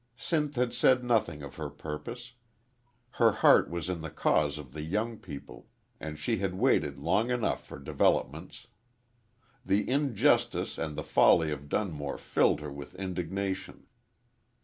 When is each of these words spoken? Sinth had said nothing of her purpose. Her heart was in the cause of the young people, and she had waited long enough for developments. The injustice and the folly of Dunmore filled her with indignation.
Sinth 0.17 0.55
had 0.55 0.73
said 0.73 1.03
nothing 1.03 1.43
of 1.43 1.57
her 1.57 1.69
purpose. 1.69 2.33
Her 3.11 3.31
heart 3.33 3.69
was 3.69 3.87
in 3.87 4.01
the 4.01 4.09
cause 4.09 4.57
of 4.57 4.73
the 4.73 4.81
young 4.81 5.19
people, 5.19 5.67
and 5.99 6.17
she 6.17 6.37
had 6.39 6.55
waited 6.55 6.97
long 6.97 7.29
enough 7.29 7.63
for 7.67 7.77
developments. 7.77 8.65
The 9.63 9.87
injustice 9.87 10.79
and 10.79 10.95
the 10.97 11.03
folly 11.03 11.51
of 11.51 11.69
Dunmore 11.69 12.17
filled 12.17 12.61
her 12.61 12.71
with 12.71 12.95
indignation. 12.95 13.85